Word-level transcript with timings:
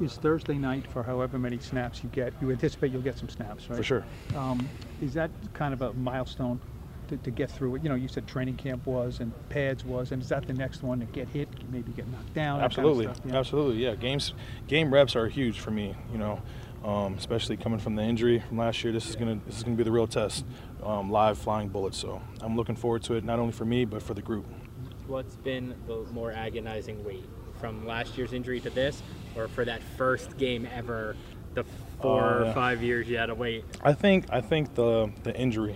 is 0.00 0.16
Thursday 0.16 0.54
night 0.54 0.86
for 0.86 1.02
however 1.02 1.38
many 1.38 1.58
snaps 1.58 2.02
you 2.02 2.08
get. 2.10 2.32
You 2.40 2.50
anticipate 2.50 2.92
you'll 2.92 3.02
get 3.02 3.18
some 3.18 3.28
snaps, 3.28 3.68
right? 3.68 3.76
For 3.76 3.82
sure. 3.82 4.04
Um, 4.36 4.68
is 5.00 5.14
that 5.14 5.30
kind 5.52 5.74
of 5.74 5.82
a 5.82 5.92
milestone 5.94 6.60
to, 7.08 7.16
to 7.18 7.30
get 7.30 7.50
through 7.50 7.76
it? 7.76 7.82
You 7.82 7.88
know, 7.88 7.94
you 7.94 8.08
said 8.08 8.26
training 8.26 8.56
camp 8.56 8.86
was 8.86 9.20
and 9.20 9.32
pads 9.48 9.84
was, 9.84 10.12
and 10.12 10.22
is 10.22 10.28
that 10.30 10.46
the 10.46 10.52
next 10.52 10.82
one 10.82 11.00
to 11.00 11.06
get 11.06 11.28
hit, 11.28 11.48
maybe 11.70 11.92
get 11.92 12.08
knocked 12.08 12.34
down? 12.34 12.60
that 12.60 12.74
kind 12.74 12.86
of 12.86 12.92
Absolutely, 12.92 13.04
stuff? 13.04 13.20
Yeah. 13.26 13.38
absolutely. 13.38 13.84
Yeah, 13.84 13.94
games, 13.94 14.34
game 14.66 14.92
reps 14.92 15.16
are 15.16 15.28
huge 15.28 15.60
for 15.60 15.70
me. 15.70 15.94
You 16.12 16.18
know, 16.18 16.40
um, 16.84 17.14
especially 17.14 17.56
coming 17.56 17.78
from 17.78 17.94
the 17.94 18.02
injury 18.02 18.40
from 18.40 18.58
last 18.58 18.82
year. 18.82 18.92
This 18.92 19.08
is 19.08 19.16
gonna 19.16 19.38
this 19.46 19.58
is 19.58 19.62
gonna 19.64 19.76
be 19.76 19.84
the 19.84 19.92
real 19.92 20.06
test. 20.06 20.44
Um, 20.82 21.10
live 21.10 21.36
flying 21.36 21.68
bullets. 21.68 21.98
So 21.98 22.22
I'm 22.40 22.56
looking 22.56 22.76
forward 22.76 23.02
to 23.04 23.14
it, 23.14 23.24
not 23.24 23.38
only 23.38 23.52
for 23.52 23.66
me 23.66 23.84
but 23.84 24.02
for 24.02 24.14
the 24.14 24.22
group. 24.22 24.46
What's 25.10 25.34
been 25.34 25.74
the 25.88 26.04
more 26.12 26.30
agonizing 26.30 27.04
wait 27.04 27.24
from 27.60 27.84
last 27.84 28.16
year's 28.16 28.32
injury 28.32 28.60
to 28.60 28.70
this, 28.70 29.02
or 29.36 29.48
for 29.48 29.64
that 29.64 29.82
first 29.98 30.36
game 30.38 30.68
ever, 30.72 31.16
the 31.54 31.64
four 32.00 32.22
Oh, 32.22 32.48
or 32.48 32.52
five 32.54 32.80
years 32.80 33.08
you 33.08 33.18
had 33.18 33.26
to 33.26 33.34
wait? 33.34 33.64
I 33.82 33.92
think 33.92 34.26
I 34.30 34.40
think 34.40 34.76
the 34.76 35.10
the 35.24 35.34
injury 35.36 35.74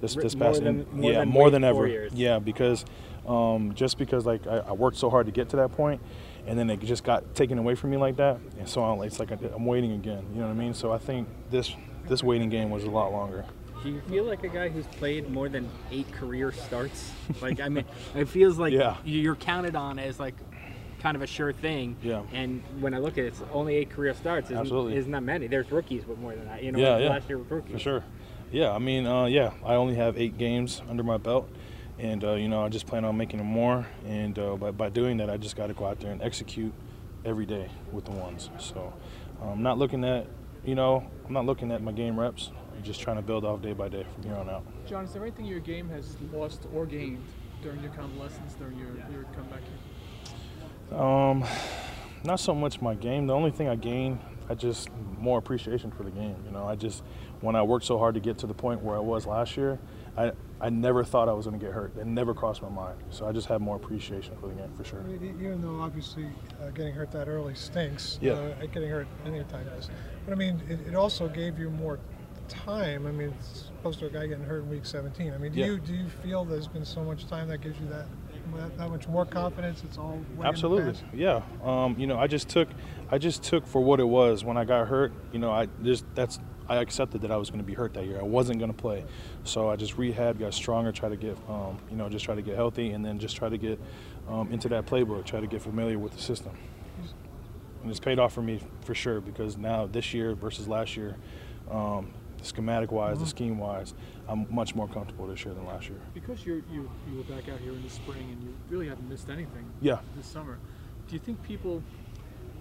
this 0.00 0.16
this 0.16 0.34
more 0.34 0.48
past 0.48 0.64
than- 0.64 0.84
more 0.90 1.12
yeah 1.12 1.20
than 1.20 1.28
more 1.28 1.48
than 1.50 1.62
ever 1.62 1.86
years. 1.86 2.12
yeah 2.12 2.40
because 2.40 2.84
um, 3.24 3.72
just 3.72 3.98
because 3.98 4.26
like 4.26 4.48
I, 4.48 4.58
I 4.58 4.72
worked 4.72 4.96
so 4.96 5.08
hard 5.08 5.26
to 5.26 5.32
get 5.32 5.48
to 5.50 5.56
that 5.58 5.70
point 5.70 6.00
and 6.44 6.58
then 6.58 6.68
it 6.68 6.80
just 6.80 7.04
got 7.04 7.36
taken 7.36 7.56
away 7.56 7.76
from 7.76 7.90
me 7.90 7.96
like 7.98 8.16
that 8.16 8.40
and 8.58 8.68
so 8.68 8.82
I'm, 8.82 9.00
it's 9.02 9.20
like 9.20 9.30
I, 9.30 9.36
I'm 9.54 9.64
waiting 9.64 9.92
again 9.92 10.26
you 10.34 10.40
know 10.40 10.46
what 10.48 10.50
I 10.54 10.56
mean 10.56 10.74
so 10.74 10.90
I 10.90 10.98
think 10.98 11.28
this 11.52 11.72
this 12.08 12.20
waiting 12.24 12.48
game 12.48 12.68
was 12.70 12.82
a 12.82 12.90
lot 12.90 13.12
longer 13.12 13.44
Do 13.82 13.90
you 13.90 14.00
feel 14.08 14.24
like 14.24 14.44
a 14.44 14.48
guy 14.48 14.68
who's 14.68 14.86
played 14.86 15.28
more 15.30 15.48
than 15.48 15.68
eight 15.90 16.10
career 16.12 16.52
starts? 16.52 17.10
Like, 17.40 17.60
I 17.60 17.68
mean, 17.68 17.84
it 18.14 18.28
feels 18.28 18.58
like 18.58 18.72
Yeah. 18.72 18.96
you're 19.04 19.34
counted 19.36 19.74
on 19.74 19.98
as 19.98 20.20
like 20.20 20.34
kind 21.00 21.16
of 21.16 21.22
a 21.22 21.26
sure 21.26 21.52
thing. 21.52 21.96
Yeah. 22.02 22.22
And 22.32 22.62
when 22.80 22.94
I 22.94 22.98
look 22.98 23.14
at 23.18 23.24
it, 23.24 23.28
it's 23.28 23.42
only 23.52 23.74
eight 23.74 23.90
career 23.90 24.14
starts. 24.14 24.46
Isn't, 24.50 24.58
Absolutely. 24.58 24.96
Isn't 24.96 25.10
that 25.12 25.22
many? 25.24 25.48
There's 25.48 25.70
rookies 25.72 26.06
with 26.06 26.18
more 26.18 26.32
than 26.34 26.44
that. 26.46 26.62
You 26.62 26.70
know, 26.70 26.78
Yeah, 26.78 26.90
like 26.94 27.02
yeah. 27.02 27.08
last 27.10 27.28
year 27.28 27.38
with 27.38 27.50
rookies. 27.50 27.72
For 27.72 27.78
sure. 27.80 28.04
Yeah, 28.52 28.70
I 28.70 28.78
mean, 28.78 29.06
uh, 29.06 29.24
yeah, 29.24 29.52
I 29.64 29.74
only 29.74 29.94
have 29.96 30.16
eight 30.18 30.36
games 30.38 30.82
under 30.88 31.02
my 31.02 31.16
belt, 31.16 31.48
and 31.98 32.22
uh, 32.22 32.34
you 32.34 32.48
know, 32.48 32.62
I 32.62 32.68
just 32.68 32.86
plan 32.86 33.04
on 33.04 33.16
making 33.16 33.38
them 33.38 33.46
more. 33.46 33.86
And 34.06 34.38
uh, 34.38 34.56
by, 34.56 34.70
by 34.72 34.90
doing 34.90 35.16
that, 35.16 35.30
I 35.30 35.38
just 35.38 35.56
got 35.56 35.68
to 35.68 35.72
go 35.74 35.86
out 35.86 35.98
there 36.00 36.12
and 36.12 36.20
execute 36.22 36.72
every 37.24 37.46
day 37.46 37.70
with 37.90 38.04
the 38.04 38.10
ones. 38.12 38.50
So 38.58 38.92
I'm 39.42 39.62
not 39.62 39.78
looking 39.78 40.04
at, 40.04 40.26
you 40.66 40.74
know, 40.74 41.02
I'm 41.26 41.32
not 41.32 41.46
looking 41.46 41.72
at 41.72 41.82
my 41.82 41.92
game 41.92 42.20
reps. 42.20 42.52
I'm 42.74 42.82
just 42.82 43.00
trying 43.00 43.16
to 43.16 43.22
build 43.22 43.44
off 43.44 43.62
day 43.62 43.72
by 43.72 43.88
day 43.88 44.04
from 44.14 44.22
here 44.24 44.34
on 44.34 44.48
out. 44.48 44.64
John, 44.86 45.04
is 45.04 45.12
there 45.12 45.22
anything 45.22 45.44
your 45.44 45.60
game 45.60 45.88
has 45.90 46.16
lost 46.32 46.66
or 46.74 46.86
gained 46.86 47.24
during 47.62 47.82
your 47.82 47.92
convalescence, 47.92 48.54
during 48.54 48.78
your, 48.78 48.88
your 49.12 49.24
comeback 49.34 49.60
here? 50.90 50.98
Um, 50.98 51.44
not 52.24 52.40
so 52.40 52.54
much 52.54 52.80
my 52.80 52.94
game. 52.94 53.26
The 53.26 53.34
only 53.34 53.50
thing 53.50 53.68
I 53.68 53.76
gained, 53.76 54.20
I 54.48 54.54
just 54.54 54.88
more 55.18 55.38
appreciation 55.38 55.90
for 55.90 56.02
the 56.02 56.10
game. 56.10 56.36
You 56.44 56.52
know, 56.52 56.66
I 56.66 56.76
just 56.76 57.02
when 57.40 57.56
I 57.56 57.62
worked 57.62 57.84
so 57.84 57.98
hard 57.98 58.14
to 58.14 58.20
get 58.20 58.38
to 58.38 58.46
the 58.46 58.54
point 58.54 58.82
where 58.82 58.96
I 58.96 59.00
was 59.00 59.26
last 59.26 59.56
year, 59.56 59.78
I 60.16 60.32
I 60.60 60.68
never 60.70 61.02
thought 61.02 61.28
I 61.28 61.32
was 61.32 61.46
going 61.46 61.58
to 61.58 61.64
get 61.64 61.74
hurt. 61.74 61.96
It 61.96 62.06
never 62.06 62.34
crossed 62.34 62.62
my 62.62 62.68
mind. 62.68 62.98
So 63.10 63.26
I 63.26 63.32
just 63.32 63.48
have 63.48 63.60
more 63.60 63.76
appreciation 63.76 64.34
for 64.40 64.46
the 64.48 64.54
game 64.54 64.70
for 64.76 64.84
sure. 64.84 65.00
I 65.00 65.04
mean, 65.04 65.36
Even 65.40 65.62
though 65.62 65.80
obviously 65.80 66.26
uh, 66.62 66.70
getting 66.70 66.94
hurt 66.94 67.10
that 67.12 67.26
early 67.28 67.54
stinks, 67.54 68.18
Yeah. 68.20 68.32
uh, 68.34 68.66
getting 68.66 68.88
hurt 68.88 69.08
any 69.24 69.42
time 69.44 69.64
does. 69.64 69.90
But 70.24 70.32
I 70.32 70.36
mean, 70.36 70.62
it, 70.68 70.80
it 70.88 70.94
also 70.94 71.28
gave 71.28 71.58
you 71.58 71.70
more 71.70 71.98
time. 72.52 73.06
I 73.06 73.10
mean, 73.12 73.34
as 73.38 73.70
opposed 73.80 73.98
to 74.00 74.06
a 74.06 74.10
guy 74.10 74.26
getting 74.26 74.44
hurt 74.44 74.62
in 74.62 74.70
week 74.70 74.86
17. 74.86 75.32
I 75.32 75.38
mean, 75.38 75.52
do 75.52 75.60
Yeah. 75.60 75.66
you 75.66 75.78
do 75.78 75.94
you 75.94 76.08
feel 76.08 76.44
there's 76.44 76.68
been 76.68 76.84
so 76.84 77.02
much 77.02 77.26
time 77.26 77.48
that 77.48 77.60
gives 77.60 77.78
you 77.80 77.86
that 77.88 78.06
that, 78.76 78.90
much 78.90 79.08
more 79.08 79.24
confidence? 79.24 79.82
It's 79.84 79.98
all 79.98 80.10
way 80.10 80.16
in 80.16 80.38
the 80.38 80.46
Absolutely, 80.46 80.94
yeah. 81.14 81.42
Um, 81.62 81.96
you 81.98 82.06
know, 82.06 82.18
I 82.18 82.26
just 82.26 82.48
took, 82.48 82.68
I 83.10 83.18
just 83.18 83.42
took 83.42 83.66
for 83.66 83.80
what 83.80 84.00
it 84.00 84.04
was 84.04 84.44
when 84.44 84.56
I 84.56 84.64
got 84.64 84.88
hurt. 84.88 85.12
You 85.32 85.38
know, 85.38 85.50
I 85.50 85.68
just 85.82 86.04
that's 86.14 86.38
I 86.68 86.76
accepted 86.76 87.22
that 87.22 87.30
I 87.30 87.36
was 87.36 87.50
going 87.50 87.60
to 87.60 87.66
be 87.66 87.74
hurt 87.74 87.94
that 87.94 88.06
year. 88.06 88.18
I 88.20 88.24
wasn't 88.24 88.58
going 88.58 88.70
to 88.70 88.76
play, 88.76 89.04
so 89.44 89.68
I 89.68 89.76
just 89.76 89.98
rehab, 89.98 90.38
got 90.38 90.54
stronger, 90.54 90.92
try 90.92 91.08
to 91.08 91.16
get, 91.16 91.36
um, 91.48 91.78
you 91.90 91.96
know, 91.96 92.08
just 92.08 92.24
try 92.24 92.34
to 92.34 92.42
get 92.42 92.54
healthy, 92.56 92.90
and 92.90 93.04
then 93.04 93.18
just 93.18 93.36
try 93.36 93.48
to 93.48 93.58
get 93.58 93.80
um, 94.28 94.50
into 94.52 94.68
that 94.68 94.86
playbook, 94.86 95.24
try 95.24 95.40
to 95.40 95.46
get 95.46 95.60
familiar 95.62 95.98
with 95.98 96.12
the 96.12 96.20
system. 96.20 96.52
And 97.82 97.90
it's 97.90 98.00
paid 98.00 98.18
off 98.20 98.32
for 98.32 98.42
me 98.42 98.60
for 98.84 98.94
sure 98.94 99.20
because 99.20 99.56
now 99.56 99.86
this 99.86 100.14
year 100.14 100.34
versus 100.36 100.68
last 100.68 100.96
year, 100.96 101.16
um, 101.70 102.12
schematic 102.42 102.92
wise, 102.92 103.18
the 103.18 103.24
mm-hmm. 103.24 103.30
scheme 103.30 103.58
wise, 103.58 103.94
I'm 104.28 104.46
much 104.50 104.74
more 104.74 104.88
comfortable 104.88 105.26
this 105.26 105.44
year 105.44 105.54
than 105.54 105.66
last 105.66 105.88
year. 105.88 105.98
Because 106.14 106.44
you're, 106.44 106.62
you 106.72 106.90
you 107.10 107.16
were 107.16 107.24
back 107.24 107.48
out 107.48 107.58
here 107.60 107.72
in 107.72 107.82
the 107.82 107.90
spring 107.90 108.28
and 108.30 108.42
you 108.42 108.54
really 108.70 108.88
haven't 108.88 109.08
missed 109.08 109.28
anything 109.28 109.70
Yeah. 109.80 109.98
this 110.16 110.26
summer, 110.26 110.58
do 111.08 111.14
you 111.14 111.20
think 111.20 111.42
people 111.42 111.82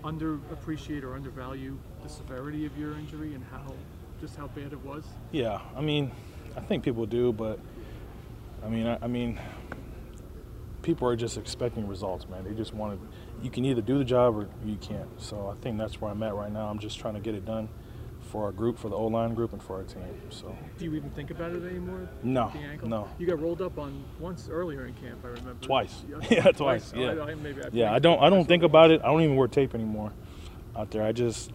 underappreciate 0.04 1.04
or 1.04 1.14
undervalue 1.14 1.78
the 2.02 2.10
severity 2.10 2.66
of 2.66 2.78
your 2.78 2.94
injury 2.94 3.36
and 3.36 3.44
how 3.52 3.74
just 4.20 4.36
how 4.36 4.48
bad 4.48 4.74
it 4.74 4.80
was? 4.86 5.04
Yeah, 5.32 5.62
I 5.76 5.82
mean, 5.82 6.12
I 6.56 6.60
think 6.62 6.84
people 6.84 7.06
do, 7.06 7.32
but 7.34 7.60
I 8.64 8.70
mean, 8.70 8.88
I, 8.88 8.98
I 9.02 9.08
mean, 9.08 9.40
people 10.82 11.08
are 11.08 11.16
just 11.16 11.38
expecting 11.38 11.88
results, 11.88 12.28
man. 12.30 12.44
They 12.44 12.54
just 12.54 12.74
want 12.74 13.00
to. 13.00 13.08
You 13.44 13.50
can 13.50 13.66
either 13.66 13.82
do 13.82 13.98
the 13.98 14.04
job 14.04 14.36
or 14.38 14.48
you 14.66 14.76
can't. 14.76 15.10
So 15.20 15.48
I 15.48 15.60
think 15.62 15.78
that's 15.78 16.00
where 16.00 16.12
I'm 16.12 16.22
at 16.22 16.36
right 16.36 16.52
now. 16.52 16.68
I'm 16.68 16.78
just 16.80 17.00
trying 17.00 17.16
to 17.16 17.20
get 17.20 17.34
it 17.34 17.46
done 17.46 17.70
for 18.32 18.46
our 18.46 18.52
group, 18.52 18.80
for 18.80 18.88
the 18.90 18.96
O 18.96 19.08
line 19.08 19.34
group, 19.34 19.52
and 19.52 19.62
for 19.62 19.76
our 19.76 19.84
team. 19.84 20.02
So 20.30 20.56
Do 20.78 20.86
you 20.86 20.96
even 20.96 21.10
think 21.12 21.32
about 21.32 21.52
it 21.52 21.64
anymore? 21.66 22.08
No, 22.24 22.50
The 22.54 22.60
ankle? 22.60 22.88
no. 22.88 23.10
You 23.20 23.28
got 23.28 23.40
rolled 23.42 23.62
up 23.62 23.78
on 23.78 24.04
once 24.20 24.48
earlier 24.50 24.86
in 24.86 24.94
camp, 24.94 25.20
I 25.24 25.28
remember. 25.28 25.56
Twice. 25.62 26.04
Yeah, 26.10 26.18
Yeah, 26.46 26.52
twice, 26.52 26.94
Oh, 26.96 27.00
yeah. 27.00 27.12
I, 27.22 27.32
I, 27.32 27.36
maybe 27.36 27.62
I 27.62 27.68
yeah, 27.74 27.94
I 27.94 28.00
don't. 28.00 28.22
I 28.24 28.30
don't 28.30 28.48
think 28.48 28.64
about 28.64 28.90
it. 28.92 29.02
I 29.04 29.08
don't 29.08 29.22
even 29.22 29.36
wear 29.36 29.48
tape 29.50 29.76
anymore 29.76 30.14
out 30.76 30.90
there. 30.92 31.04
I 31.04 31.12
just. 31.12 31.52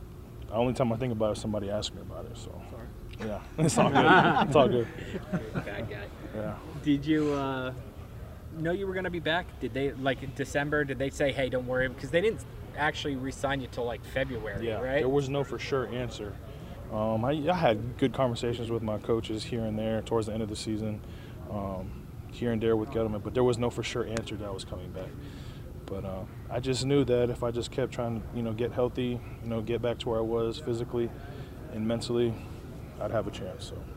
The 0.48 0.54
only 0.54 0.75
time 0.75 0.92
I 0.92 0.97
think 0.97 1.12
about 1.12 1.31
it 1.31 1.32
is 1.32 1.41
somebody 1.41 1.70
asks 1.70 1.94
me 1.94 2.03
about 2.03 2.26
it. 2.26 2.36
So 2.36 2.53
Sorry. 2.70 3.28
yeah, 3.31 3.41
it's 3.59 3.78
all 3.78 3.91
good. 3.91 4.47
it's 4.47 4.56
all 4.56 4.69
good. 4.69 4.86
Bad 5.54 5.91
guy. 5.91 6.04
Yeah. 6.36 6.54
Did 6.84 7.04
you 7.06 7.32
uh, 7.32 7.72
know 8.59 8.70
you 8.72 8.86
were 8.86 8.92
going 8.92 9.04
to 9.04 9.10
be 9.10 9.19
back? 9.19 9.47
Did 9.60 9.72
they 9.75 9.92
like 9.92 10.22
in 10.22 10.31
December? 10.36 10.84
Did 10.84 10.98
they 10.98 11.10
say, 11.10 11.32
"Hey, 11.32 11.48
don't 11.48 11.66
worry," 11.66 11.88
because 11.88 12.10
they 12.10 12.20
didn't 12.20 12.44
actually 12.76 13.16
re-sign 13.16 13.60
you 13.62 13.69
till 13.72 13.84
like 13.86 14.04
February, 14.04 14.66
Yeah, 14.69 14.75
right? 14.82 14.98
there 14.98 15.09
was 15.09 15.31
no 15.31 15.42
for 15.42 15.59
sure 15.59 15.88
answer. 15.88 16.34
Um, 16.92 17.24
I, 17.24 17.32
I 17.50 17.54
had 17.54 17.98
good 17.98 18.12
conversations 18.12 18.70
with 18.70 18.82
my 18.82 18.98
coaches 18.98 19.44
here 19.44 19.64
and 19.64 19.78
there 19.78 20.02
towards 20.02 20.28
the 20.28 20.32
end 20.32 20.42
of 20.42 20.48
the 20.48 20.56
season, 20.56 21.00
um, 21.50 21.91
here 22.30 22.52
and 22.52 22.62
there 22.62 22.76
with 22.76 22.91
Gettleman, 22.91 23.22
but 23.22 23.34
there 23.34 23.44
was 23.44 23.58
no 23.58 23.70
for 23.70 23.82
sure 23.82 24.06
answer 24.06 24.36
that 24.36 24.47
I 24.47 24.50
was 24.50 24.64
coming 24.64 24.91
back. 24.91 25.08
But 25.86 26.04
uh, 26.04 26.24
I 26.50 26.60
just 26.60 26.84
knew 26.84 27.04
that 27.04 27.30
if 27.30 27.42
I 27.42 27.50
just 27.50 27.70
kept 27.70 27.92
trying 27.92 28.20
to, 28.20 28.26
you 28.36 28.42
know, 28.42 28.52
get 28.52 28.72
healthy, 28.72 29.20
you 29.42 29.48
know, 29.48 29.60
get 29.60 29.82
back 29.82 29.98
to 29.98 30.08
where 30.08 30.19
I 30.19 30.22
was 30.22 30.58
physically 30.58 31.10
and 31.72 31.86
mentally, 31.86 32.34
I'd 33.00 33.10
have 33.10 33.26
a 33.26 33.30
chance. 33.30 33.66
So. 33.66 33.96